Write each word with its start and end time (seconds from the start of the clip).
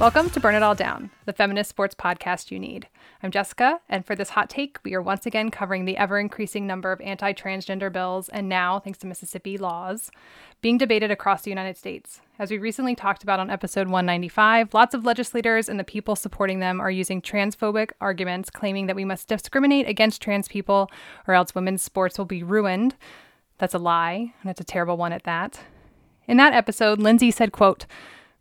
Welcome 0.00 0.30
to 0.30 0.38
Burn 0.38 0.54
It 0.54 0.62
All 0.62 0.76
Down, 0.76 1.10
the 1.24 1.32
feminist 1.32 1.70
sports 1.70 1.92
podcast 1.92 2.52
you 2.52 2.60
need. 2.60 2.86
I'm 3.20 3.32
Jessica, 3.32 3.80
and 3.88 4.06
for 4.06 4.14
this 4.14 4.30
hot 4.30 4.48
take, 4.48 4.78
we 4.84 4.94
are 4.94 5.02
once 5.02 5.26
again 5.26 5.50
covering 5.50 5.86
the 5.86 5.96
ever 5.96 6.20
increasing 6.20 6.68
number 6.68 6.92
of 6.92 7.00
anti 7.00 7.32
transgender 7.32 7.92
bills, 7.92 8.28
and 8.28 8.48
now, 8.48 8.78
thanks 8.78 9.00
to 9.00 9.08
Mississippi 9.08 9.58
laws, 9.58 10.12
being 10.60 10.78
debated 10.78 11.10
across 11.10 11.42
the 11.42 11.50
United 11.50 11.76
States. 11.76 12.20
As 12.38 12.48
we 12.48 12.58
recently 12.58 12.94
talked 12.94 13.24
about 13.24 13.40
on 13.40 13.50
episode 13.50 13.88
195, 13.88 14.72
lots 14.72 14.94
of 14.94 15.04
legislators 15.04 15.68
and 15.68 15.80
the 15.80 15.84
people 15.84 16.14
supporting 16.14 16.60
them 16.60 16.80
are 16.80 16.92
using 16.92 17.20
transphobic 17.20 17.90
arguments, 18.00 18.50
claiming 18.50 18.86
that 18.86 18.94
we 18.94 19.04
must 19.04 19.26
discriminate 19.26 19.88
against 19.88 20.22
trans 20.22 20.46
people 20.46 20.92
or 21.26 21.34
else 21.34 21.56
women's 21.56 21.82
sports 21.82 22.18
will 22.18 22.24
be 22.24 22.44
ruined. 22.44 22.94
That's 23.58 23.74
a 23.74 23.78
lie, 23.78 24.32
and 24.42 24.50
it's 24.50 24.60
a 24.60 24.64
terrible 24.64 24.96
one 24.96 25.12
at 25.12 25.24
that. 25.24 25.58
In 26.28 26.36
that 26.36 26.52
episode, 26.52 27.00
Lindsay 27.00 27.32
said, 27.32 27.50
quote, 27.50 27.84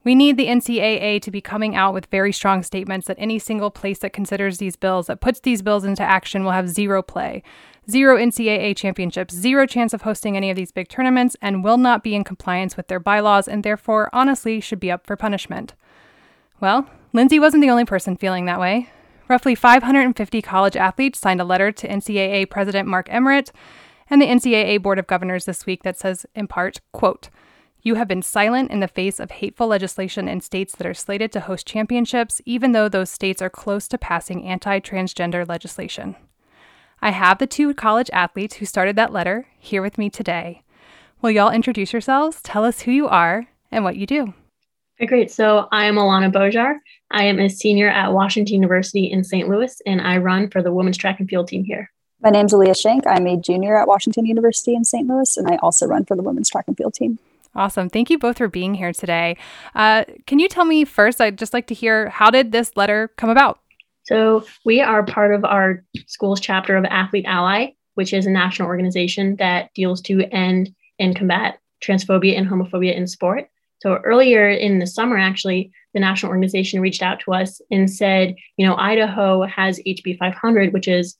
we 0.08 0.16
need 0.16 0.38
the 0.38 0.47
NCAA 0.47 1.22
to 1.22 1.30
be 1.30 1.41
coming 1.41 1.75
out 1.75 1.94
with 1.94 2.05
very 2.05 2.31
strong 2.31 2.63
statements 2.63 3.08
that 3.08 3.17
any 3.19 3.38
single 3.38 3.69
place 3.69 4.00
that 4.00 4.13
considers 4.13 4.58
these 4.58 4.77
bills, 4.77 5.08
that 5.08 5.19
puts 5.19 5.41
these 5.41 5.61
bills 5.61 5.83
into 5.83 6.02
action, 6.02 6.45
will 6.45 6.53
have 6.53 6.69
zero 6.69 7.02
play, 7.03 7.44
zero 7.91 8.17
NCAA 8.17 8.73
championships, 8.78 9.35
zero 9.35 9.66
chance 9.66 9.94
of 9.94 10.03
hosting 10.03 10.38
any 10.38 10.50
of 10.50 10.55
these 10.55 10.72
big 10.72 10.88
tournaments, 10.88 11.35
and 11.41 11.61
will 11.61 11.75
not 11.78 12.05
be 12.05 12.16
in 12.16 12.23
compliance 12.23 12.78
with 12.78 12.88
their 12.88 13.02
bylaws, 13.02 13.50
and 13.50 13.66
therefore, 13.66 14.09
honestly, 14.13 14.61
should 14.61 14.80
be 14.80 14.89
up 14.89 15.05
for 15.05 15.17
punishment. 15.17 15.73
Well, 16.61 16.89
Lindsay 17.11 17.38
wasn't 17.38 17.61
the 17.61 17.69
only 17.69 17.83
person 17.83 18.16
feeling 18.16 18.45
that 18.45 18.61
way. 18.61 18.89
Roughly 19.28 19.55
550 19.55 20.41
college 20.41 20.78
athletes 20.78 21.19
signed 21.19 21.41
a 21.41 21.44
letter 21.44 21.73
to 21.73 21.85
NCAA 21.85 22.50
President 22.50 22.88
Mark 22.88 23.08
Emmert 23.11 23.52
and 24.09 24.22
the 24.22 24.28
NCAA 24.28 24.81
Board 24.81 25.00
of 25.00 25.08
Governors 25.08 25.44
this 25.44 25.66
week 25.66 25.83
that 25.83 26.00
says, 26.00 26.25
in 26.33 26.47
part, 26.47 26.80
quote, 26.94 27.30
you 27.88 27.95
have 27.95 28.07
been 28.07 28.21
silent 28.21 28.69
in 28.69 28.81
the 28.81 28.88
face 28.88 29.17
of 29.17 29.31
hateful 29.31 29.66
legislation 29.66 30.27
in 30.27 30.41
states 30.41 30.75
that 30.75 30.85
are 30.85 30.93
slated 30.93 31.31
to 31.31 31.39
host 31.39 31.66
championships, 31.66 32.41
even 32.45 32.73
though 32.73 32.89
those 32.89 33.09
states 33.09 33.41
are 33.41 33.49
close 33.49 33.88
to 33.88 33.97
passing 33.97 34.44
anti 34.44 34.79
transgender 34.81 35.47
legislation. 35.47 36.17
I 37.02 37.11
have 37.11 37.38
the 37.38 37.47
two 37.47 37.73
college 37.73 38.09
athletes 38.11 38.55
who 38.55 38.66
started 38.66 38.97
that 38.97 39.13
letter 39.13 39.47
here 39.57 39.81
with 39.81 39.97
me 39.97 40.09
today. 40.09 40.63
Will 41.21 41.31
y'all 41.31 41.49
introduce 41.49 41.94
yourselves, 41.94 42.41
tell 42.44 42.66
us 42.66 42.81
who 42.81 42.91
you 42.91 43.07
are, 43.07 43.47
and 43.71 43.85
what 43.85 43.95
you 43.95 44.05
do? 44.05 44.33
Great. 45.07 45.31
So 45.31 45.69
I 45.72 45.85
am 45.85 45.95
Alana 45.95 46.31
Bojar. 46.31 46.79
I 47.11 47.23
am 47.23 47.39
a 47.39 47.47
senior 47.47 47.88
at 47.88 48.11
Washington 48.11 48.55
University 48.55 49.05
in 49.05 49.23
St. 49.23 49.47
Louis, 49.47 49.81
and 49.85 50.01
I 50.01 50.17
run 50.17 50.49
for 50.49 50.61
the 50.61 50.73
women's 50.73 50.97
track 50.97 51.22
and 51.22 51.29
field 51.29 51.47
team 51.47 51.63
here. 51.63 51.89
My 52.19 52.31
name's 52.31 52.51
Aaliyah 52.51 52.81
Shank. 52.81 53.07
I'm 53.07 53.27
a 53.27 53.38
junior 53.38 53.79
at 53.79 53.88
Washington 53.88 54.25
University 54.25 54.75
in 54.75 54.83
St. 54.83 55.07
Louis, 55.07 55.38
and 55.38 55.47
I 55.47 55.55
also 55.57 55.85
run 55.88 56.03
for 56.03 56.17
the 56.17 56.23
women's 56.23 56.49
track 56.49 56.66
and 56.67 56.75
field 56.75 56.95
team. 56.95 57.19
Awesome. 57.58 57.89
Thank 57.89 58.12
you 58.12 58.19
both 58.19 58.38
for 58.38 58.47
being 58.47 58.75
here 58.75 58.94
today. 58.94 59.35
Uh, 59.73 60.06
can 60.28 60.38
you 60.38 60.47
tell 60.47 60.63
me 60.63 60.85
first? 60.85 61.19
I'd 61.19 61.40
just 61.40 61.53
like 61.56 61.66
to 61.68 61.73
hear 61.73 62.09
how 62.09 62.29
did 62.29 62.51
this 62.51 62.72
letter 62.75 63.09
come 63.18 63.31
about? 63.31 63.59
So 64.03 64.45
we 64.63 64.79
are 64.79 65.03
part 65.03 65.34
of 65.34 65.44
our 65.44 65.84
school's 66.06 66.40
chapter 66.40 66.78
of 66.78 66.85
Athlete 66.85 67.25
Ally, 67.28 67.72
which 67.95 68.13
is 68.13 68.28
a 68.28 68.31
national 68.31 68.68
organization 68.68 69.35
that 69.38 69.73
deals 69.73 70.01
to 70.03 70.22
end 70.31 70.69
and 71.00 71.16
combat 71.16 71.59
transphobia 71.84 72.38
and 72.38 72.47
homophobia 72.47 72.95
in 72.95 73.07
sport. 73.07 73.50
So 73.79 73.95
earlier 74.03 74.47
in 74.50 74.78
the 74.78 74.88
summer, 74.88 75.18
actually, 75.18 75.72
the 75.95 76.00
national 76.00 76.31
organization 76.31 76.79
reached 76.79 77.01
out 77.01 77.19
to 77.22 77.34
us 77.34 77.59
and 77.72 77.91
said, 77.91 78.35
you 78.57 78.68
know, 78.68 78.75
Idaho 78.75 79.44
has 79.45 79.79
HB 79.79 80.19
500, 80.19 80.74
which 80.74 80.88
is 80.88 81.18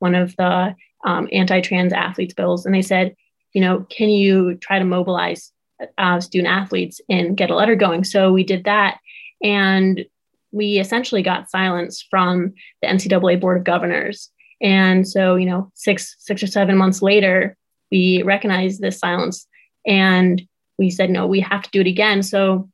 one 0.00 0.14
of 0.14 0.36
the 0.36 0.74
um, 1.06 1.28
anti-trans 1.32 1.94
athletes 1.94 2.34
bills, 2.34 2.66
and 2.66 2.74
they 2.74 2.82
said, 2.82 3.14
you 3.54 3.62
know, 3.62 3.86
can 3.90 4.10
you 4.10 4.54
try 4.56 4.78
to 4.78 4.84
mobilize 4.84 5.52
uh, 5.96 6.20
student 6.20 6.52
athletes 6.52 7.00
and 7.08 7.36
get 7.36 7.50
a 7.50 7.54
letter 7.54 7.74
going? 7.74 8.04
So 8.04 8.32
we 8.32 8.44
did 8.44 8.64
that, 8.64 8.98
and 9.42 10.04
we 10.50 10.78
essentially 10.78 11.22
got 11.22 11.50
silence 11.50 12.04
from 12.08 12.54
the 12.82 12.88
NCAA 12.88 13.40
Board 13.40 13.58
of 13.58 13.64
Governors. 13.64 14.30
And 14.60 15.06
so, 15.06 15.36
you 15.36 15.46
know, 15.46 15.70
six 15.74 16.16
six 16.18 16.42
or 16.42 16.46
seven 16.46 16.76
months 16.76 17.02
later, 17.02 17.56
we 17.90 18.22
recognized 18.22 18.80
this 18.80 18.98
silence, 18.98 19.46
and 19.86 20.42
we 20.78 20.90
said, 20.90 21.10
no, 21.10 21.26
we 21.26 21.40
have 21.40 21.62
to 21.62 21.70
do 21.70 21.80
it 21.80 21.86
again. 21.86 22.22
So, 22.22 22.68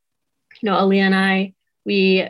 you 0.62 0.70
know, 0.70 0.76
Aaliyah 0.76 1.00
and 1.00 1.14
I, 1.14 1.54
we 1.84 2.28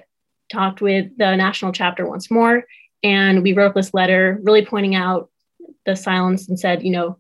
talked 0.53 0.81
with 0.81 1.17
the 1.19 1.37
national 1.37 1.73
chapter 1.73 2.07
once 2.09 2.31
more, 2.31 2.65
and 3.03 3.43
we 3.43 3.53
wrote 3.53 3.75
this 3.75 3.95
letter 3.95 4.39
really 4.43 4.65
pointing 4.65 4.95
out 4.95 5.31
the 5.87 5.97
silence 5.97 6.49
and 6.49 6.59
said, 6.59 6.83
you 6.83 6.91
know, 6.91 7.19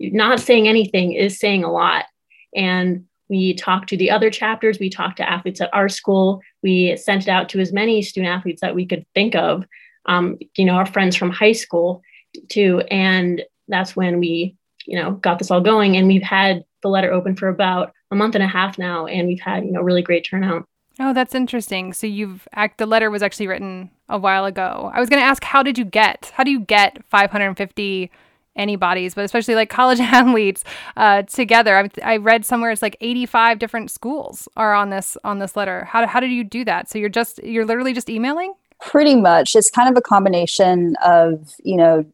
not 0.00 0.40
saying 0.40 0.68
anything 0.68 1.12
is 1.12 1.38
saying 1.38 1.64
a 1.64 1.72
lot. 1.72 2.06
And 2.54 3.04
we 3.28 3.54
talked 3.54 3.88
to 3.90 3.96
the 3.96 4.10
other 4.10 4.30
chapters, 4.30 4.78
we 4.78 4.88
talked 4.90 5.18
to 5.18 5.28
athletes 5.28 5.60
at 5.60 5.72
our 5.74 5.88
school, 5.88 6.40
we 6.62 6.96
sent 6.96 7.24
it 7.24 7.28
out 7.28 7.48
to 7.50 7.60
as 7.60 7.72
many 7.72 8.00
student 8.02 8.32
athletes 8.32 8.60
that 8.62 8.74
we 8.74 8.86
could 8.86 9.04
think 9.14 9.34
of, 9.34 9.66
um, 10.06 10.38
you 10.56 10.64
know, 10.64 10.74
our 10.74 10.86
friends 10.86 11.14
from 11.14 11.30
high 11.30 11.52
school 11.52 12.02
too. 12.48 12.80
And 12.90 13.42
that's 13.68 13.94
when 13.94 14.18
we, 14.18 14.56
you 14.86 14.98
know, 14.98 15.12
got 15.12 15.38
this 15.38 15.50
all 15.50 15.60
going. 15.60 15.96
And 15.96 16.08
we've 16.08 16.22
had 16.22 16.64
the 16.82 16.88
letter 16.88 17.12
open 17.12 17.36
for 17.36 17.48
about 17.48 17.92
a 18.10 18.16
month 18.16 18.34
and 18.34 18.44
a 18.44 18.48
half 18.48 18.78
now, 18.78 19.06
and 19.06 19.28
we've 19.28 19.40
had, 19.40 19.64
you 19.64 19.72
know, 19.72 19.82
really 19.82 20.02
great 20.02 20.26
turnout. 20.28 20.66
Oh, 21.00 21.12
that's 21.12 21.34
interesting. 21.34 21.92
So 21.92 22.06
you've 22.06 22.48
act 22.54 22.78
the 22.78 22.86
letter 22.86 23.10
was 23.10 23.22
actually 23.22 23.46
written 23.46 23.90
a 24.08 24.18
while 24.18 24.46
ago. 24.46 24.90
I 24.92 25.00
was 25.00 25.08
going 25.08 25.20
to 25.20 25.26
ask 25.26 25.44
how 25.44 25.62
did 25.62 25.78
you 25.78 25.84
get? 25.84 26.32
How 26.34 26.42
do 26.42 26.50
you 26.50 26.60
get 26.60 27.04
550 27.04 28.10
anybody's, 28.58 29.14
but 29.14 29.24
especially 29.24 29.54
like 29.54 29.70
college 29.70 30.00
athletes 30.00 30.64
uh, 30.96 31.22
together? 31.22 31.76
I, 31.76 31.88
I 32.02 32.16
read 32.18 32.44
somewhere 32.44 32.70
it's 32.70 32.82
like 32.82 32.96
85 33.00 33.58
different 33.58 33.90
schools 33.90 34.48
are 34.56 34.74
on 34.74 34.90
this 34.90 35.16
on 35.24 35.38
this 35.38 35.56
letter. 35.56 35.84
How 35.84 36.06
how 36.06 36.20
did 36.20 36.30
you 36.30 36.44
do 36.44 36.64
that? 36.64 36.90
So 36.90 36.98
you're 36.98 37.08
just 37.08 37.42
you're 37.42 37.64
literally 37.64 37.92
just 37.92 38.10
emailing? 38.10 38.54
Pretty 38.80 39.16
much. 39.16 39.56
It's 39.56 39.70
kind 39.70 39.88
of 39.88 39.96
a 39.96 40.00
combination 40.00 40.94
of, 41.04 41.54
you 41.64 41.76
know, 41.76 42.04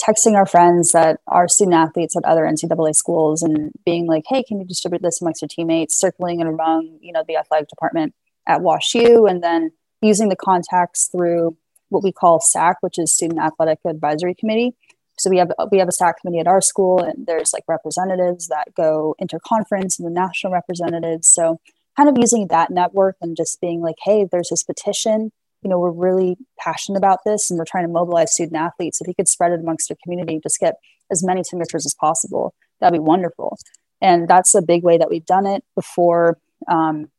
texting 0.00 0.34
our 0.34 0.46
friends 0.46 0.92
that 0.92 1.20
are 1.26 1.48
student 1.48 1.74
athletes 1.74 2.16
at 2.16 2.24
other 2.24 2.44
NCAA 2.44 2.94
schools 2.94 3.42
and 3.42 3.72
being 3.84 4.06
like, 4.06 4.24
hey, 4.28 4.42
can 4.42 4.58
you 4.58 4.64
distribute 4.64 5.02
this 5.02 5.20
amongst 5.20 5.42
your 5.42 5.48
teammates, 5.48 5.98
circling 5.98 6.40
it 6.40 6.46
among, 6.46 6.98
you 7.02 7.12
know, 7.12 7.24
the 7.26 7.36
athletic 7.36 7.68
department 7.68 8.14
at 8.46 8.60
WashU, 8.60 9.28
and 9.28 9.42
then 9.42 9.72
using 10.00 10.28
the 10.28 10.36
contacts 10.36 11.08
through 11.08 11.56
what 11.88 12.02
we 12.02 12.12
call 12.12 12.40
SAC, 12.40 12.76
which 12.80 12.98
is 12.98 13.12
Student 13.12 13.40
Athletic 13.40 13.80
Advisory 13.84 14.34
Committee. 14.34 14.74
So 15.18 15.30
we 15.30 15.38
have 15.38 15.50
we 15.70 15.78
have 15.78 15.88
a 15.88 15.92
SAC 15.92 16.20
committee 16.20 16.40
at 16.40 16.46
our 16.46 16.60
school, 16.60 17.00
and 17.02 17.26
there's 17.26 17.52
like 17.52 17.64
representatives 17.68 18.48
that 18.48 18.74
go 18.74 19.14
interconference 19.20 19.98
and 19.98 20.06
the 20.06 20.10
national 20.10 20.52
representatives. 20.52 21.28
So 21.28 21.60
kind 21.96 22.08
of 22.08 22.16
using 22.18 22.48
that 22.48 22.70
network 22.70 23.16
and 23.20 23.36
just 23.36 23.60
being 23.60 23.80
like, 23.80 23.96
hey, 24.04 24.26
there's 24.30 24.48
this 24.50 24.62
petition 24.62 25.32
you 25.62 25.70
know, 25.70 25.78
we're 25.78 25.90
really 25.90 26.36
passionate 26.58 26.98
about 26.98 27.20
this 27.24 27.50
and 27.50 27.58
we're 27.58 27.64
trying 27.64 27.84
to 27.84 27.92
mobilize 27.92 28.32
student 28.32 28.56
athletes. 28.56 29.00
If 29.00 29.08
you 29.08 29.14
could 29.14 29.28
spread 29.28 29.52
it 29.52 29.60
amongst 29.60 29.90
your 29.90 29.96
community, 30.02 30.38
just 30.42 30.60
get 30.60 30.76
as 31.10 31.24
many 31.24 31.42
signatures 31.42 31.86
as 31.86 31.94
possible, 31.98 32.54
that'd 32.80 32.92
be 32.92 33.02
wonderful. 33.02 33.58
And 34.00 34.28
that's 34.28 34.54
a 34.54 34.62
big 34.62 34.84
way 34.84 34.98
that 34.98 35.10
we've 35.10 35.26
done 35.26 35.46
it 35.46 35.64
before. 35.74 36.38
Um, 36.68 37.10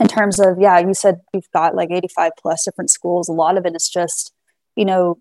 in 0.00 0.08
terms 0.08 0.40
of, 0.40 0.58
yeah, 0.58 0.78
you 0.80 0.94
said 0.94 1.20
we've 1.32 1.50
got 1.52 1.74
like 1.74 1.90
85 1.90 2.32
plus 2.38 2.64
different 2.64 2.90
schools. 2.90 3.28
A 3.28 3.32
lot 3.32 3.56
of 3.56 3.66
it 3.66 3.76
is 3.76 3.88
just, 3.88 4.32
you 4.74 4.84
know, 4.84 5.18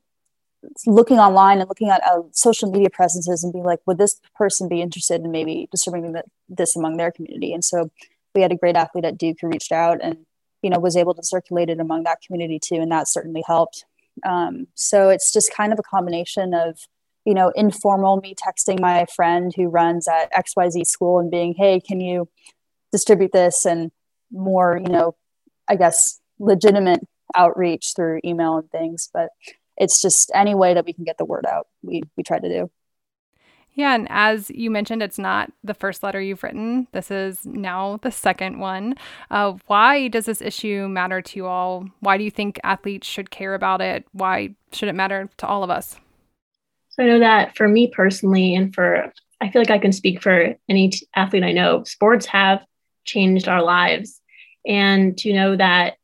looking 0.85 1.19
online 1.19 1.59
and 1.59 1.69
looking 1.69 1.89
at 1.89 2.03
uh, 2.05 2.21
social 2.31 2.71
media 2.71 2.89
presences 2.89 3.43
and 3.43 3.51
being 3.51 3.65
like, 3.65 3.79
would 3.85 3.97
this 3.97 4.19
person 4.35 4.67
be 4.67 4.81
interested 4.81 5.21
in 5.21 5.31
maybe 5.31 5.67
distributing 5.71 6.15
this 6.49 6.75
among 6.75 6.97
their 6.97 7.11
community? 7.11 7.53
And 7.53 7.63
so 7.63 7.89
we 8.35 8.41
had 8.41 8.51
a 8.51 8.57
great 8.57 8.75
athlete 8.75 9.05
at 9.05 9.17
Duke 9.17 9.37
who 9.41 9.47
reached 9.47 9.71
out 9.71 9.99
and 10.01 10.25
you 10.61 10.69
know 10.69 10.79
was 10.79 10.95
able 10.95 11.13
to 11.13 11.23
circulate 11.23 11.69
it 11.69 11.79
among 11.79 12.03
that 12.03 12.19
community 12.25 12.59
too 12.59 12.75
and 12.75 12.91
that 12.91 13.07
certainly 13.07 13.43
helped 13.45 13.85
um, 14.25 14.67
so 14.75 15.09
it's 15.09 15.31
just 15.31 15.53
kind 15.53 15.73
of 15.73 15.79
a 15.79 15.83
combination 15.83 16.53
of 16.53 16.79
you 17.25 17.33
know 17.33 17.51
informal 17.55 18.17
me 18.17 18.35
texting 18.35 18.79
my 18.79 19.05
friend 19.15 19.53
who 19.55 19.67
runs 19.67 20.07
at 20.07 20.31
xyz 20.33 20.87
school 20.87 21.19
and 21.19 21.31
being 21.31 21.53
hey 21.57 21.79
can 21.79 21.99
you 21.99 22.29
distribute 22.91 23.31
this 23.31 23.65
and 23.65 23.91
more 24.31 24.79
you 24.81 24.91
know 24.91 25.15
i 25.67 25.75
guess 25.75 26.19
legitimate 26.39 27.01
outreach 27.35 27.93
through 27.95 28.19
email 28.25 28.57
and 28.57 28.69
things 28.71 29.09
but 29.13 29.29
it's 29.77 30.01
just 30.01 30.31
any 30.33 30.55
way 30.55 30.73
that 30.73 30.85
we 30.85 30.93
can 30.93 31.03
get 31.03 31.17
the 31.17 31.25
word 31.25 31.45
out, 31.45 31.67
we 31.81 32.03
we 32.15 32.23
try 32.23 32.39
to 32.39 32.49
do. 32.49 32.69
Yeah, 33.73 33.95
and 33.95 34.07
as 34.09 34.49
you 34.49 34.69
mentioned, 34.69 35.01
it's 35.01 35.17
not 35.17 35.51
the 35.63 35.73
first 35.73 36.03
letter 36.03 36.19
you've 36.19 36.43
written. 36.43 36.87
This 36.91 37.09
is 37.09 37.45
now 37.45 37.99
the 38.01 38.11
second 38.11 38.59
one. 38.59 38.95
Uh, 39.29 39.53
why 39.67 40.09
does 40.09 40.25
this 40.25 40.41
issue 40.41 40.89
matter 40.89 41.21
to 41.21 41.37
you 41.37 41.47
all? 41.47 41.87
Why 42.01 42.17
do 42.17 42.25
you 42.25 42.31
think 42.31 42.59
athletes 42.63 43.07
should 43.07 43.31
care 43.31 43.53
about 43.53 43.79
it? 43.79 44.05
Why 44.11 44.55
should 44.73 44.89
it 44.89 44.95
matter 44.95 45.29
to 45.37 45.47
all 45.47 45.63
of 45.63 45.69
us? 45.69 45.97
So 46.89 47.03
I 47.03 47.07
know 47.07 47.19
that 47.19 47.55
for 47.55 47.69
me 47.69 47.87
personally, 47.87 48.55
and 48.55 48.75
for 48.75 49.13
I 49.39 49.49
feel 49.49 49.61
like 49.61 49.71
I 49.71 49.79
can 49.79 49.93
speak 49.93 50.21
for 50.21 50.53
any 50.67 50.89
t- 50.89 51.07
athlete 51.15 51.43
I 51.43 51.53
know, 51.53 51.83
sports 51.85 52.25
have 52.25 52.65
changed 53.05 53.47
our 53.47 53.63
lives. 53.63 54.19
And 54.67 55.17
to 55.19 55.33
know 55.33 55.55
that 55.55 55.95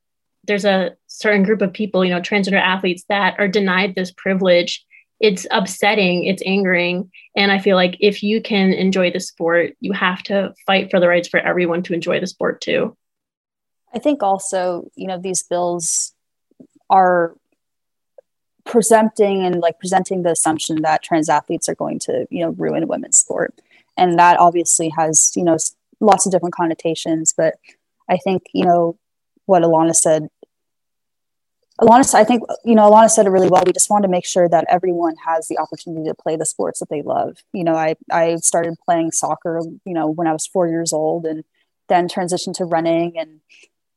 there's 0.46 0.66
a 0.66 0.96
certain 1.08 1.44
group 1.44 1.62
of 1.62 1.74
people, 1.74 2.06
you 2.06 2.14
know, 2.14 2.22
transgender 2.22 2.62
athletes 2.62 3.04
that 3.10 3.36
are 3.40 3.48
denied 3.48 3.96
this 3.96 4.12
privilege, 4.12 4.86
it's 5.20 5.48
upsetting, 5.50 6.26
it's 6.26 6.44
angering. 6.46 7.12
And 7.36 7.52
I 7.52 7.60
feel 7.60 7.76
like 7.76 7.98
if 8.00 8.22
you 8.22 8.42
can 8.42 8.72
enjoy 8.74 9.12
the 9.12 9.20
sport, 9.20 9.76
you 9.80 9.92
have 9.94 10.22
to 10.24 10.54
fight 10.66 10.92
for 10.92 11.00
the 11.00 11.08
rights 11.08 11.28
for 11.28 11.40
everyone 11.40 11.84
to 11.84 11.94
enjoy 11.94 12.20
the 12.20 12.28
sport 12.28 12.62
too. 12.62 12.96
I 13.94 14.00
think 14.00 14.22
also, 14.22 14.90
you 14.96 15.08
know, 15.08 15.20
these 15.20 15.44
bills 15.44 16.14
are 16.90 17.36
presenting 18.66 19.44
and 19.44 19.60
like 19.60 19.80
presenting 19.80 20.24
the 20.24 20.32
assumption 20.32 20.82
that 20.82 21.02
trans 21.02 21.30
athletes 21.30 21.70
are 21.70 21.76
going 21.76 22.00
to, 22.00 22.28
you 22.30 22.42
know, 22.42 22.52
ruin 22.52 22.88
women's 22.88 23.18
sport. 23.18 23.56
And 23.96 24.20
that 24.20 24.40
obviously 24.40 24.90
has, 24.90 25.32
you 25.36 25.44
know, 25.44 25.58
lots 26.00 26.26
of 26.26 26.32
different 26.32 26.54
connotations. 26.54 27.34
But 27.36 27.56
I 28.08 28.18
think, 28.18 28.44
you 28.54 28.66
know, 28.66 29.00
what 29.46 29.64
Alana 29.64 29.96
said, 29.96 30.28
Alana, 31.80 32.16
I 32.16 32.24
think, 32.24 32.44
you 32.66 32.74
know, 32.74 32.90
Alana 32.90 33.10
said 33.10 33.28
it 33.28 33.30
really 33.30 33.50
well. 33.50 33.64
We 33.66 33.72
just 33.72 33.90
want 33.90 34.04
to 34.04 34.10
make 34.10 34.26
sure 34.26 34.50
that 34.50 34.66
everyone 34.68 35.16
has 35.26 35.48
the 35.48 35.60
opportunity 35.60 36.08
to 36.08 36.16
play 36.16 36.36
the 36.36 36.46
sports 36.46 36.80
that 36.80 36.90
they 36.90 37.04
love. 37.04 37.38
You 37.54 37.64
know, 37.64 37.76
I, 37.76 37.96
I 38.12 38.38
started 38.38 38.76
playing 38.84 39.12
soccer, 39.12 39.62
you 39.86 39.94
know, 39.94 40.08
when 40.08 40.28
I 40.28 40.34
was 40.34 40.48
four 40.48 40.68
years 40.68 40.92
old 40.92 41.26
and 41.26 41.44
then 41.88 42.08
transitioned 42.08 42.56
to 42.56 42.66
running 42.66 43.18
and 43.18 43.42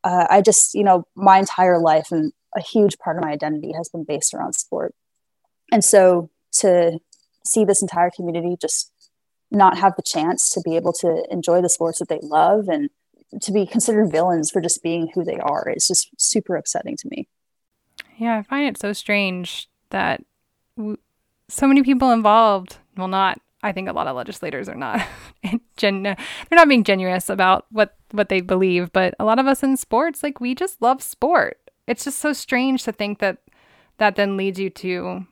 uh, 0.05 0.27
I 0.31 0.43
just, 0.43 0.75
you 0.75 0.85
know, 0.85 1.07
my 1.15 1.39
entire 1.39 1.79
life 1.79 2.13
and 2.13 2.33
a 2.55 2.61
huge 2.61 2.99
part 2.99 3.17
of 3.17 3.23
my 3.23 3.31
identity 3.31 3.73
has 3.73 3.89
been 3.89 4.05
based 4.05 4.35
around 4.35 4.55
sport. 4.55 4.95
And 5.73 5.85
so 5.85 6.31
to 6.59 6.99
see 7.45 7.65
this 7.65 7.83
entire 7.83 8.11
community 8.11 8.57
just 8.61 8.93
not 9.51 9.79
have 9.79 9.97
the 9.97 10.03
chance 10.03 10.51
to 10.51 10.61
be 10.61 10.77
able 10.77 10.93
to 10.93 11.25
enjoy 11.31 11.61
the 11.61 11.69
sports 11.69 11.99
that 11.99 12.09
they 12.09 12.21
love 12.23 12.69
and 12.69 12.91
to 13.41 13.53
be 13.53 13.67
considered 13.67 14.11
villains 14.11 14.51
for 14.51 14.61
just 14.61 14.83
being 14.83 15.11
who 15.15 15.25
they 15.25 15.39
are 15.39 15.73
is 15.75 15.87
just 15.87 16.09
super 16.19 16.57
upsetting 16.57 16.97
to 16.97 17.09
me. 17.09 17.29
Yeah, 18.21 18.37
I 18.37 18.43
find 18.43 18.69
it 18.69 18.79
so 18.79 18.93
strange 18.93 19.69
that 19.89 20.23
w- 20.77 20.99
so 21.49 21.67
many 21.67 21.83
people 21.83 22.13
involved, 22.13 22.77
well, 22.95 23.09
not, 23.09 23.41
I 23.63 23.73
think 23.73 23.89
a 23.89 23.93
lot 23.93 24.07
of 24.07 24.15
legislators 24.15 24.69
are 24.69 24.75
not, 24.75 25.01
gen- 25.79 26.03
they're 26.03 26.17
not 26.53 26.69
being 26.69 26.85
generous 26.85 27.31
about 27.31 27.65
what, 27.71 27.97
what 28.11 28.29
they 28.29 28.43
believe, 28.43 28.93
but 28.93 29.15
a 29.19 29.25
lot 29.25 29.39
of 29.39 29.47
us 29.47 29.63
in 29.63 29.75
sports, 29.79 30.23
like 30.23 30.39
we 30.39 30.55
just 30.55 30.83
love 30.83 31.03
sport. 31.03 31.59
It's 31.87 32.05
just 32.05 32.19
so 32.19 32.35
strange 32.35 32.85
to 32.85 32.93
think 32.93 33.21
that 33.21 33.39
that 33.97 34.17
then 34.17 34.37
leads 34.37 34.59
you 34.61 34.69
to 34.69 35.27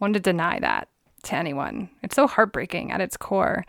want 0.00 0.14
to 0.14 0.20
deny 0.20 0.58
that 0.60 0.88
to 1.24 1.34
anyone. 1.34 1.90
It's 2.02 2.16
so 2.16 2.26
heartbreaking 2.26 2.90
at 2.90 3.02
its 3.02 3.18
core. 3.18 3.66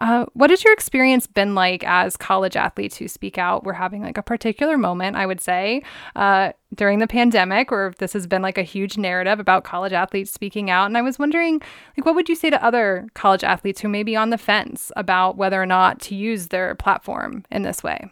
Uh, 0.00 0.24
what 0.32 0.48
has 0.48 0.64
your 0.64 0.72
experience 0.72 1.26
been 1.26 1.54
like 1.54 1.84
as 1.84 2.16
college 2.16 2.56
athletes 2.56 2.96
who 2.96 3.06
speak 3.06 3.36
out? 3.36 3.64
We're 3.64 3.74
having 3.74 4.02
like 4.02 4.16
a 4.16 4.22
particular 4.22 4.78
moment, 4.78 5.14
I 5.14 5.26
would 5.26 5.42
say, 5.42 5.82
uh, 6.16 6.52
during 6.74 7.00
the 7.00 7.06
pandemic, 7.06 7.70
where 7.70 7.92
this 7.98 8.14
has 8.14 8.26
been 8.26 8.40
like 8.40 8.56
a 8.56 8.62
huge 8.62 8.96
narrative 8.96 9.38
about 9.38 9.62
college 9.62 9.92
athletes 9.92 10.30
speaking 10.30 10.70
out. 10.70 10.86
And 10.86 10.96
I 10.96 11.02
was 11.02 11.18
wondering, 11.18 11.60
like, 11.96 12.06
what 12.06 12.14
would 12.14 12.30
you 12.30 12.34
say 12.34 12.48
to 12.48 12.64
other 12.64 13.08
college 13.12 13.44
athletes 13.44 13.82
who 13.82 13.88
may 13.88 14.02
be 14.02 14.16
on 14.16 14.30
the 14.30 14.38
fence 14.38 14.90
about 14.96 15.36
whether 15.36 15.60
or 15.60 15.66
not 15.66 16.00
to 16.02 16.14
use 16.14 16.48
their 16.48 16.74
platform 16.74 17.44
in 17.50 17.62
this 17.62 17.82
way? 17.82 18.10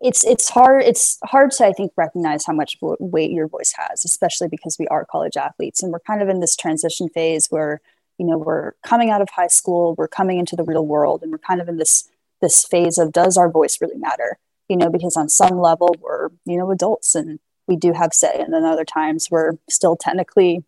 It's 0.00 0.24
it's 0.24 0.48
hard 0.50 0.82
it's 0.84 1.18
hard 1.24 1.50
to 1.52 1.66
I 1.66 1.72
think 1.72 1.92
recognize 1.96 2.44
how 2.46 2.52
much 2.52 2.76
weight 2.80 3.30
your 3.30 3.48
voice 3.48 3.74
has, 3.76 4.04
especially 4.04 4.48
because 4.48 4.76
we 4.78 4.86
are 4.88 5.04
college 5.04 5.36
athletes 5.36 5.82
and 5.82 5.92
we're 5.92 6.00
kind 6.00 6.22
of 6.22 6.28
in 6.28 6.40
this 6.40 6.56
transition 6.56 7.08
phase 7.10 7.46
where 7.50 7.80
you 8.18 8.26
know 8.26 8.38
we're 8.38 8.72
coming 8.82 9.10
out 9.10 9.22
of 9.22 9.30
high 9.30 9.48
school, 9.48 9.94
we're 9.96 10.08
coming 10.08 10.38
into 10.38 10.56
the 10.56 10.64
real 10.64 10.86
world, 10.86 11.22
and 11.22 11.32
we're 11.32 11.38
kind 11.38 11.60
of 11.60 11.68
in 11.68 11.78
this 11.78 12.08
this 12.40 12.64
phase 12.64 12.98
of 12.98 13.12
does 13.12 13.36
our 13.36 13.50
voice 13.50 13.78
really 13.80 13.98
matter? 13.98 14.38
You 14.68 14.76
know, 14.76 14.90
because 14.90 15.16
on 15.16 15.28
some 15.28 15.58
level 15.58 15.94
we're 16.00 16.28
you 16.44 16.56
know 16.56 16.70
adults 16.70 17.14
and 17.14 17.38
we 17.66 17.76
do 17.76 17.92
have 17.92 18.12
say, 18.12 18.32
and 18.38 18.52
then 18.52 18.64
other 18.64 18.84
times 18.84 19.30
we're 19.30 19.52
still 19.68 19.96
technically 19.96 20.64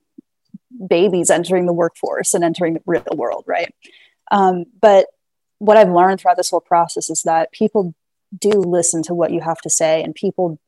babies 0.88 1.30
entering 1.30 1.66
the 1.66 1.72
workforce 1.72 2.34
and 2.34 2.44
entering 2.44 2.74
the 2.74 2.82
real 2.86 3.04
world, 3.14 3.44
right? 3.46 3.74
Um, 4.30 4.64
but 4.80 5.06
what 5.58 5.76
I've 5.76 5.90
learned 5.90 6.20
throughout 6.20 6.36
this 6.36 6.50
whole 6.50 6.60
process 6.60 7.10
is 7.10 7.22
that 7.22 7.52
people 7.52 7.94
do 8.36 8.50
listen 8.50 9.02
to 9.04 9.14
what 9.14 9.30
you 9.30 9.40
have 9.40 9.60
to 9.60 9.70
say 9.70 10.02
and 10.02 10.14
people 10.14 10.58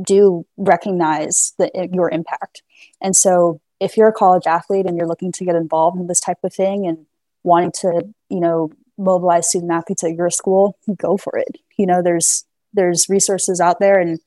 do 0.00 0.46
recognize 0.56 1.52
the, 1.58 1.70
your 1.92 2.10
impact. 2.10 2.62
And 3.00 3.14
so 3.14 3.60
if 3.80 3.96
you're 3.96 4.08
a 4.08 4.12
college 4.12 4.46
athlete 4.46 4.86
and 4.86 4.96
you're 4.96 5.06
looking 5.06 5.32
to 5.32 5.44
get 5.44 5.56
involved 5.56 5.98
in 5.98 6.06
this 6.06 6.20
type 6.20 6.38
of 6.44 6.54
thing 6.54 6.86
and 6.86 7.06
wanting 7.42 7.72
to, 7.80 8.02
you 8.28 8.40
know, 8.40 8.70
mobilize 8.98 9.48
student 9.48 9.72
athletes 9.72 10.04
at 10.04 10.14
your 10.14 10.30
school, 10.30 10.78
go 10.96 11.16
for 11.16 11.38
it. 11.38 11.56
You 11.76 11.86
know, 11.86 12.02
there's 12.02 12.44
there's 12.72 13.08
resources 13.08 13.60
out 13.60 13.80
there 13.80 13.98
and 13.98 14.20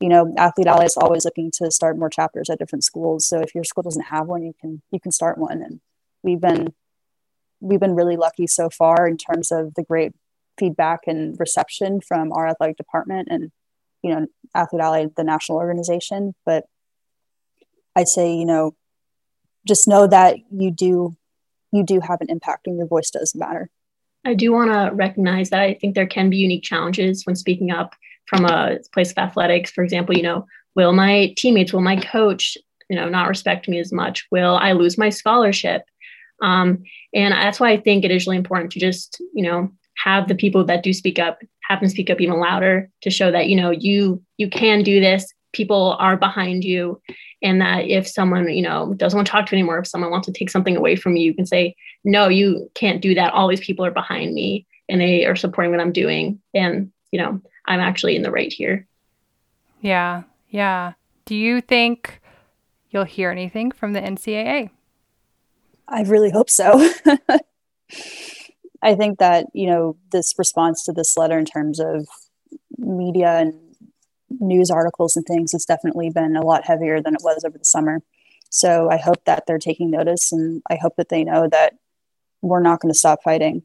you 0.00 0.08
know, 0.08 0.34
Athlete 0.36 0.66
Ally 0.66 0.84
is 0.84 0.96
always 0.96 1.24
looking 1.24 1.50
to 1.52 1.70
start 1.70 1.96
more 1.96 2.10
chapters 2.10 2.50
at 2.50 2.58
different 2.58 2.84
schools. 2.84 3.26
So 3.26 3.40
if 3.40 3.54
your 3.54 3.64
school 3.64 3.82
doesn't 3.82 4.06
have 4.06 4.26
one, 4.26 4.42
you 4.42 4.52
can 4.60 4.82
you 4.90 5.00
can 5.00 5.12
start 5.12 5.38
one. 5.38 5.62
And 5.62 5.80
we've 6.22 6.40
been 6.40 6.74
we've 7.60 7.80
been 7.80 7.94
really 7.94 8.16
lucky 8.16 8.46
so 8.46 8.68
far 8.68 9.06
in 9.06 9.16
terms 9.16 9.52
of 9.52 9.74
the 9.74 9.82
great 9.82 10.12
feedback 10.58 11.00
and 11.06 11.38
reception 11.38 12.00
from 12.00 12.32
our 12.32 12.46
athletic 12.46 12.76
department 12.76 13.28
and 13.30 13.50
you 14.02 14.14
know 14.14 14.26
athlete 14.54 14.82
ally 14.82 15.06
the 15.16 15.24
national 15.24 15.58
organization 15.58 16.34
but 16.46 16.64
i'd 17.96 18.06
say 18.06 18.32
you 18.34 18.44
know 18.44 18.72
just 19.66 19.88
know 19.88 20.06
that 20.06 20.36
you 20.50 20.70
do 20.70 21.16
you 21.72 21.84
do 21.84 22.00
have 22.00 22.20
an 22.20 22.30
impact 22.30 22.66
and 22.66 22.78
your 22.78 22.86
voice 22.86 23.10
does 23.10 23.34
matter 23.34 23.68
I 24.24 24.34
do 24.34 24.52
want 24.52 24.72
to 24.72 24.94
recognize 24.94 25.50
that 25.50 25.60
I 25.60 25.74
think 25.74 25.94
there 25.94 26.06
can 26.06 26.30
be 26.30 26.38
unique 26.38 26.62
challenges 26.62 27.26
when 27.26 27.36
speaking 27.36 27.70
up 27.70 27.94
from 28.26 28.46
a 28.46 28.78
place 28.92 29.10
of 29.10 29.18
athletics. 29.18 29.70
For 29.70 29.84
example, 29.84 30.16
you 30.16 30.22
know, 30.22 30.46
will 30.74 30.92
my 30.92 31.34
teammates, 31.36 31.72
will 31.72 31.82
my 31.82 31.96
coach, 31.96 32.56
you 32.88 32.96
know, 32.96 33.08
not 33.08 33.28
respect 33.28 33.68
me 33.68 33.78
as 33.78 33.92
much? 33.92 34.26
Will 34.30 34.56
I 34.56 34.72
lose 34.72 34.96
my 34.96 35.10
scholarship? 35.10 35.82
Um, 36.42 36.84
and 37.12 37.32
that's 37.32 37.60
why 37.60 37.72
I 37.72 37.76
think 37.76 38.04
it 38.04 38.10
is 38.10 38.26
really 38.26 38.38
important 38.38 38.72
to 38.72 38.80
just, 38.80 39.20
you 39.34 39.44
know, 39.44 39.70
have 39.96 40.26
the 40.26 40.34
people 40.34 40.64
that 40.64 40.82
do 40.82 40.92
speak 40.92 41.18
up 41.18 41.40
have 41.68 41.80
them 41.80 41.88
speak 41.88 42.10
up 42.10 42.20
even 42.20 42.38
louder 42.38 42.90
to 43.00 43.10
show 43.10 43.30
that 43.30 43.48
you 43.48 43.56
know 43.56 43.70
you 43.70 44.22
you 44.36 44.50
can 44.50 44.82
do 44.82 45.00
this 45.00 45.32
people 45.54 45.96
are 45.98 46.16
behind 46.16 46.64
you 46.64 47.00
and 47.42 47.60
that 47.60 47.86
if 47.86 48.06
someone 48.06 48.48
you 48.48 48.62
know 48.62 48.94
doesn't 48.94 49.16
want 49.16 49.26
to 49.26 49.30
talk 49.30 49.46
to 49.46 49.56
you 49.56 49.60
anymore 49.60 49.78
if 49.78 49.86
someone 49.86 50.10
wants 50.10 50.26
to 50.26 50.32
take 50.32 50.50
something 50.50 50.76
away 50.76 50.96
from 50.96 51.16
you 51.16 51.24
you 51.24 51.34
can 51.34 51.46
say 51.46 51.74
no 52.04 52.28
you 52.28 52.70
can't 52.74 53.00
do 53.00 53.14
that 53.14 53.32
all 53.32 53.48
these 53.48 53.60
people 53.60 53.84
are 53.84 53.90
behind 53.90 54.34
me 54.34 54.66
and 54.88 55.00
they 55.00 55.24
are 55.24 55.36
supporting 55.36 55.70
what 55.70 55.80
i'm 55.80 55.92
doing 55.92 56.40
and 56.52 56.90
you 57.10 57.18
know 57.18 57.40
i'm 57.66 57.80
actually 57.80 58.16
in 58.16 58.22
the 58.22 58.30
right 58.30 58.52
here 58.52 58.86
Yeah, 59.80 60.22
yeah. 60.48 60.92
Do 61.26 61.34
you 61.34 61.60
think 61.60 62.20
you'll 62.90 63.04
hear 63.04 63.30
anything 63.30 63.70
from 63.70 63.92
the 63.92 64.00
NCAA? 64.00 64.70
i 65.88 66.02
really 66.02 66.30
hope 66.30 66.48
so 66.48 66.88
i 68.82 68.94
think 68.94 69.18
that 69.18 69.46
you 69.52 69.66
know 69.66 69.96
this 70.12 70.34
response 70.38 70.84
to 70.84 70.92
this 70.92 71.16
letter 71.16 71.38
in 71.38 71.44
terms 71.44 71.78
of 71.78 72.06
media 72.78 73.36
and 73.36 73.54
news 74.40 74.70
articles 74.70 75.16
and 75.16 75.26
things 75.26 75.52
has 75.52 75.64
definitely 75.64 76.10
been 76.10 76.36
a 76.36 76.42
lot 76.42 76.64
heavier 76.64 77.00
than 77.00 77.14
it 77.14 77.22
was 77.22 77.44
over 77.44 77.58
the 77.58 77.64
summer 77.64 78.02
so 78.50 78.90
i 78.90 78.96
hope 78.96 79.24
that 79.24 79.44
they're 79.46 79.58
taking 79.58 79.90
notice 79.90 80.32
and 80.32 80.62
i 80.70 80.76
hope 80.76 80.94
that 80.96 81.08
they 81.08 81.24
know 81.24 81.48
that 81.48 81.74
we're 82.42 82.60
not 82.60 82.80
going 82.80 82.92
to 82.92 82.98
stop 82.98 83.22
fighting 83.22 83.62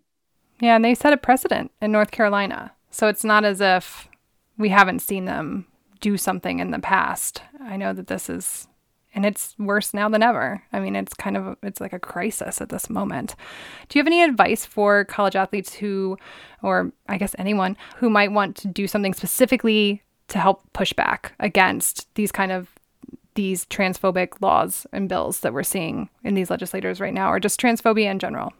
Yeah, 0.61 0.75
and 0.75 0.83
they 0.83 0.95
set 0.95 1.13
a 1.13 1.17
precedent 1.17 1.71
in 1.81 1.91
North 1.91 2.11
Carolina. 2.11 2.71
So 2.91 3.07
it's 3.07 3.23
not 3.23 3.45
as 3.45 3.61
if 3.61 4.09
we 4.57 4.69
haven't 4.69 5.01
seen 5.01 5.25
them 5.25 5.65
do 6.01 6.17
something 6.17 6.59
in 6.59 6.71
the 6.71 6.79
past. 6.79 7.41
I 7.61 7.77
know 7.77 7.93
that 7.93 8.07
this 8.07 8.29
is 8.29 8.67
and 9.15 9.25
it's 9.25 9.55
worse 9.57 9.93
now 9.93 10.07
than 10.07 10.21
ever. 10.21 10.63
I 10.71 10.79
mean, 10.79 10.95
it's 10.95 11.13
kind 11.13 11.35
of 11.35 11.57
it's 11.63 11.81
like 11.81 11.93
a 11.93 11.99
crisis 11.99 12.61
at 12.61 12.69
this 12.69 12.89
moment. 12.89 13.35
Do 13.87 13.97
you 13.97 14.01
have 14.01 14.07
any 14.07 14.23
advice 14.23 14.65
for 14.65 15.05
college 15.05 15.35
athletes 15.35 15.75
who 15.75 16.17
or 16.61 16.91
I 17.07 17.17
guess 17.17 17.35
anyone 17.37 17.75
who 17.97 18.09
might 18.09 18.31
want 18.31 18.55
to 18.57 18.67
do 18.67 18.87
something 18.87 19.13
specifically 19.13 20.03
to 20.29 20.39
help 20.39 20.61
push 20.73 20.93
back 20.93 21.33
against 21.39 22.13
these 22.15 22.31
kind 22.31 22.51
of 22.51 22.69
these 23.35 23.65
transphobic 23.67 24.41
laws 24.41 24.85
and 24.91 25.07
bills 25.07 25.41
that 25.41 25.53
we're 25.53 25.63
seeing 25.63 26.09
in 26.23 26.33
these 26.33 26.49
legislators 26.49 26.99
right 26.99 27.13
now 27.13 27.31
or 27.31 27.39
just 27.39 27.59
transphobia 27.59 28.09
in 28.11 28.19
general? 28.19 28.53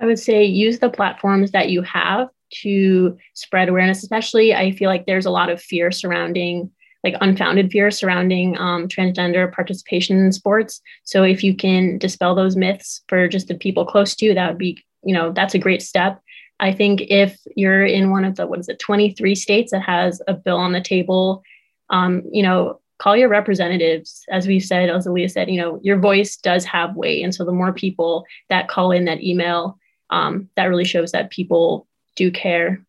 I 0.00 0.06
would 0.06 0.18
say 0.18 0.44
use 0.44 0.78
the 0.78 0.88
platforms 0.88 1.50
that 1.50 1.68
you 1.68 1.82
have 1.82 2.28
to 2.62 3.18
spread 3.34 3.68
awareness, 3.68 4.02
especially 4.02 4.54
I 4.54 4.72
feel 4.72 4.88
like 4.88 5.06
there's 5.06 5.26
a 5.26 5.30
lot 5.30 5.50
of 5.50 5.60
fear 5.60 5.90
surrounding 5.90 6.70
like 7.04 7.14
unfounded 7.20 7.70
fear 7.70 7.90
surrounding 7.90 8.58
um, 8.58 8.86
transgender 8.86 9.50
participation 9.50 10.18
in 10.18 10.32
sports. 10.32 10.82
So 11.04 11.22
if 11.22 11.42
you 11.42 11.54
can 11.54 11.98
dispel 11.98 12.34
those 12.34 12.56
myths 12.56 13.02
for 13.08 13.26
just 13.26 13.48
the 13.48 13.54
people 13.54 13.86
close 13.86 14.14
to 14.16 14.26
you, 14.26 14.34
that 14.34 14.48
would 14.48 14.58
be, 14.58 14.82
you 15.02 15.14
know, 15.14 15.32
that's 15.32 15.54
a 15.54 15.58
great 15.58 15.82
step. 15.82 16.20
I 16.60 16.72
think 16.72 17.02
if 17.08 17.40
you're 17.56 17.84
in 17.84 18.10
one 18.10 18.24
of 18.24 18.36
the, 18.36 18.46
what 18.46 18.60
is 18.60 18.68
it, 18.68 18.78
23 18.78 19.34
states 19.34 19.72
that 19.72 19.82
has 19.82 20.22
a 20.28 20.34
bill 20.34 20.58
on 20.58 20.72
the 20.72 20.80
table, 20.80 21.42
um, 21.88 22.22
you 22.30 22.42
know, 22.42 22.80
call 22.98 23.16
your 23.16 23.30
representatives. 23.30 24.24
As 24.30 24.46
we 24.46 24.60
said, 24.60 24.90
as 24.90 25.06
Aaliyah 25.06 25.30
said, 25.30 25.50
you 25.50 25.60
know, 25.60 25.80
your 25.82 25.98
voice 25.98 26.36
does 26.36 26.64
have 26.66 26.94
weight. 26.94 27.24
And 27.24 27.34
so 27.34 27.44
the 27.44 27.52
more 27.52 27.72
people 27.72 28.26
that 28.50 28.68
call 28.68 28.92
in 28.92 29.06
that 29.06 29.22
email, 29.22 29.78
um, 30.10 30.48
that 30.56 30.66
really 30.66 30.84
shows 30.84 31.12
that 31.12 31.30
people 31.30 31.88
do 32.14 32.30
care. 32.30 32.84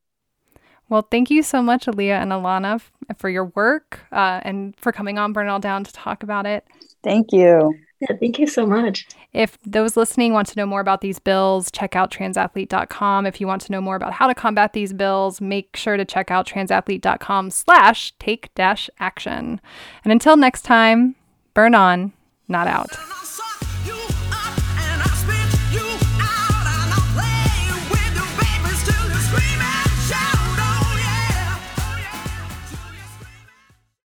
Well, 0.89 1.07
thank 1.09 1.29
you 1.29 1.41
so 1.41 1.61
much, 1.61 1.85
Aaliyah 1.85 2.21
and 2.21 2.33
Alana, 2.33 2.75
f- 2.75 2.91
for 3.15 3.29
your 3.29 3.45
work 3.45 4.01
uh, 4.11 4.41
and 4.43 4.75
for 4.75 4.91
coming 4.91 5.17
on 5.17 5.31
Burn 5.31 5.47
It 5.47 5.49
All 5.49 5.59
Down 5.59 5.85
to 5.85 5.93
talk 5.93 6.23
about 6.23 6.45
it. 6.45 6.67
Thank 7.01 7.31
you. 7.31 7.73
Yeah, 8.01 8.15
thank 8.19 8.39
you 8.39 8.47
so 8.47 8.65
much. 8.65 9.07
If 9.31 9.59
those 9.61 9.95
listening 9.95 10.33
want 10.33 10.47
to 10.47 10.57
know 10.57 10.65
more 10.65 10.81
about 10.81 11.01
these 11.01 11.19
bills, 11.19 11.69
check 11.69 11.95
out 11.95 12.11
transathlete.com. 12.11 13.27
If 13.27 13.39
you 13.39 13.45
want 13.45 13.61
to 13.63 13.71
know 13.71 13.79
more 13.79 13.95
about 13.95 14.13
how 14.13 14.27
to 14.27 14.33
combat 14.33 14.73
these 14.73 14.91
bills, 14.91 15.39
make 15.39 15.75
sure 15.75 15.97
to 15.97 16.05
check 16.05 16.31
out 16.31 16.47
transathlete.com 16.47 17.51
slash 17.51 18.13
take 18.17 18.53
dash 18.55 18.89
action. 18.99 19.61
And 20.03 20.11
until 20.11 20.35
next 20.35 20.63
time, 20.63 21.15
burn 21.53 21.75
on, 21.75 22.13
not 22.47 22.67
out. 22.67 22.89